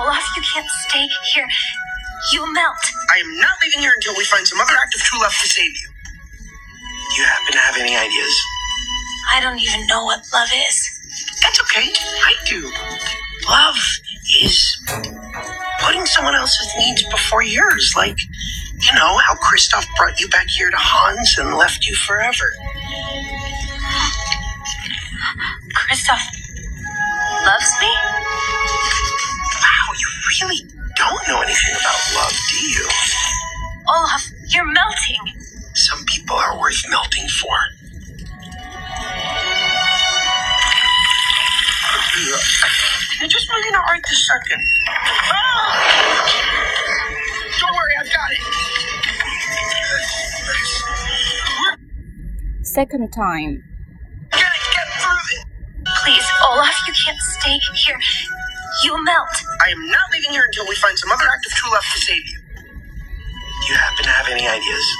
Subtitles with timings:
[0.00, 1.48] Olaf, you can't stay here.
[2.32, 2.80] You'll melt.
[3.10, 5.68] I am not leaving here until we find some other active true love to save
[5.68, 5.88] you.
[7.10, 8.34] Do you happen to have any ideas?
[9.30, 11.00] I don't even know what love is.
[11.42, 11.92] That's okay.
[12.24, 12.72] I do.
[13.48, 13.76] Love
[14.40, 14.80] is
[15.82, 17.92] putting someone else's needs before yours.
[17.94, 22.52] Like, you know, how Kristoff brought you back here to Hans and left you forever.
[34.52, 35.40] You're melting.
[35.74, 37.56] Some people are worth melting for.
[43.20, 44.62] Yeah, just maybe not right this second.
[44.88, 46.30] Ah!
[47.60, 48.40] Don't worry, I've got it.
[52.66, 53.62] Second time.
[54.32, 55.46] We're gonna get through it.
[56.04, 58.00] Please, Olaf, you can't stay here.
[58.84, 59.28] You'll melt.
[59.64, 62.26] I am not leaving here until we find some other active true love to save
[62.26, 62.49] you.
[64.40, 64.96] Any ideas?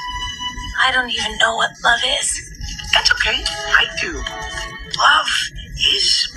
[0.82, 2.50] I don't even know what love is.
[2.92, 3.42] That's okay.
[3.44, 4.12] I do.
[4.98, 5.28] Love
[5.94, 6.36] is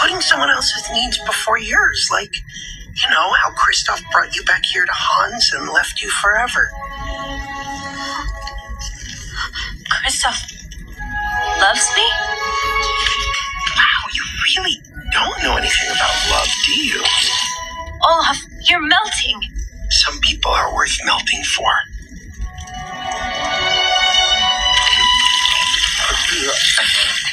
[0.00, 2.08] putting someone else's needs before yours.
[2.10, 2.34] Like,
[2.94, 6.68] you know, how Kristoff brought you back here to Hans and left you forever.
[9.90, 10.36] Kristoff
[11.60, 12.06] loves me?
[13.76, 14.76] Wow, you really
[15.12, 17.02] don't know anything about love, do you?
[18.06, 19.40] Olaf, you're melting.
[19.90, 21.70] Some people are worth melting for.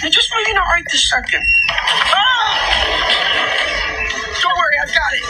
[0.02, 1.42] Yeah, just maybe not right this second.
[1.70, 2.56] Ah!
[4.42, 5.22] Don't worry, I've got it.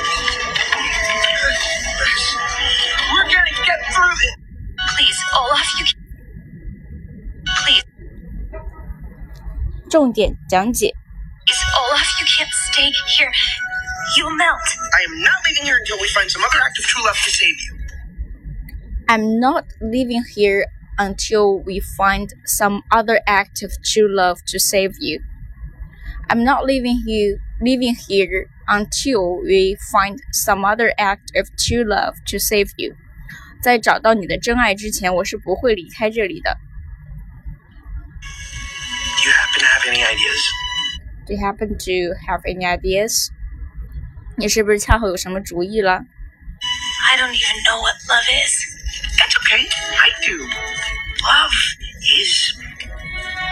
[3.13, 4.37] We're gonna get through it.
[4.97, 5.97] Please, Olaf, you can...
[7.65, 7.85] Please,
[9.89, 10.93] 重点讲解。
[11.47, 13.33] please, Olaf, you can't stay here.
[14.17, 14.61] You'll melt.
[14.95, 17.55] I am not leaving here until we find some other active true love to save
[17.65, 17.77] you.
[19.09, 20.67] I'm not leaving here
[20.99, 25.21] until we find some other act of true love to save you.
[26.29, 32.15] I'm not leaving you leaving here until we find some other act of true love
[32.27, 32.97] to save you.
[33.63, 36.57] 在找到你的真爱之前，我是不会离开这里的。
[39.23, 40.41] Do you happen to have any ideas?
[41.27, 43.31] Do you happen to have any ideas?
[44.37, 46.05] 你是不是恰好有什么主意了？
[47.13, 48.53] I don't even know what love is.
[49.52, 49.68] okay?
[50.00, 50.40] I do.
[51.24, 51.52] Love
[52.22, 52.58] is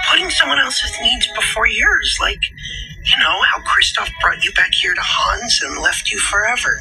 [0.10, 2.18] putting someone else's needs before yours.
[2.22, 2.42] Like,
[3.06, 6.80] you know, how Kristoff brought you back here to Hans and left you forever.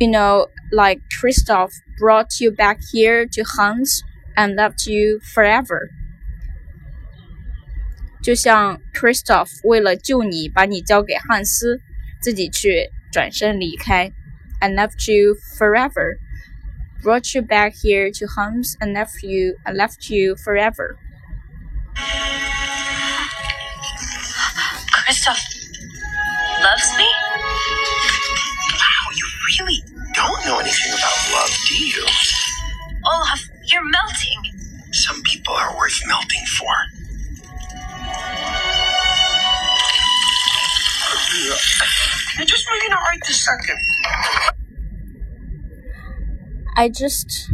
[0.00, 4.02] You know, like Kristoff brought you back here to Hans
[4.36, 5.90] and left you forever.
[8.22, 11.80] 就像 Kristoff 为了救你，把你交给汉斯，
[12.20, 14.12] 自己去转身离开
[14.60, 16.18] ，and left you forever。
[17.02, 20.98] Brought you back here to Hans and left you and left you forever.
[24.90, 25.38] Kristoff
[26.60, 27.08] loves me?
[28.74, 29.82] Wow, you really
[30.12, 32.04] don't know anything about love, do you?
[33.06, 34.58] Olaf, you're melting.
[34.92, 36.74] Some people are worth melting for.
[42.38, 44.57] Yeah, just maybe not right this second.
[46.77, 47.49] I just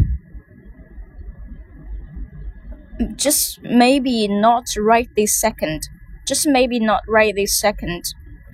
[3.16, 5.88] just maybe not right this second.
[6.25, 8.03] Just maybe not right this second.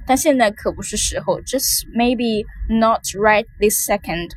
[0.07, 1.41] 但现在可不是时候。
[1.41, 4.35] Just maybe not right this second.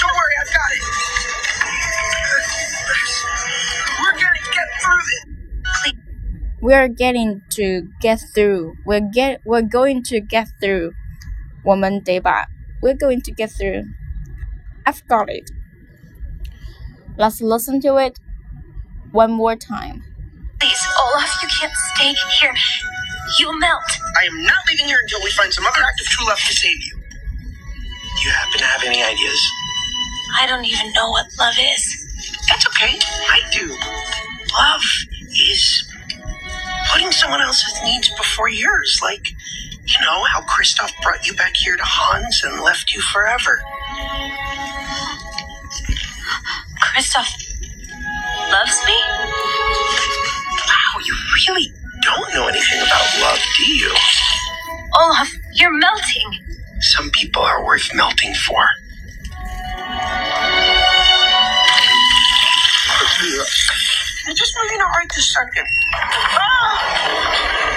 [0.00, 0.82] Don't worry, I've got it.
[4.02, 5.26] We're gonna get through it.
[6.60, 8.74] We're getting to get through.
[8.86, 10.92] We're get we're going to get through.
[11.64, 12.46] 我们得把
[12.81, 13.83] we're going to get through.
[14.85, 15.49] I've got it.
[17.17, 18.19] Let's listen to it
[19.11, 20.03] one more time.
[20.59, 22.53] Please, Olaf, you can't stay here.
[23.39, 23.83] You'll melt.
[24.17, 26.77] I am not leaving here until we find some other active true love to save
[26.77, 26.95] you.
[28.17, 29.51] Do you happen to have any ideas?
[30.39, 32.05] I don't even know what love is.
[32.47, 32.97] That's okay.
[33.29, 33.69] I do.
[34.53, 34.81] Love
[35.31, 35.91] is
[36.91, 38.99] putting someone else's needs before yours.
[39.01, 39.27] Like,
[39.87, 43.61] you know, how Kristoff brought you back here to Hans and left you forever.
[46.83, 47.29] Kristoff
[48.51, 48.97] loves me?
[50.67, 53.95] Wow, you really don't know anything about love, do you?
[54.99, 56.39] Olaf, you're melting.
[56.81, 58.67] Some people are worth melting for.
[63.23, 65.65] Yeah, just maybe not right this second.
[65.93, 67.76] Ah!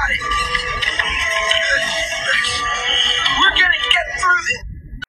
[0.00, 0.20] got it.
[3.40, 4.69] We're going to get through this.